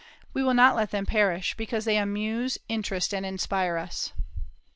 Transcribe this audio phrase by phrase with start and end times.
[0.33, 4.13] We will not let them perish, because they amuse and interest and inspire us.